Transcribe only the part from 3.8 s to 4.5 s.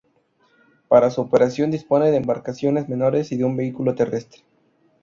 terrestre.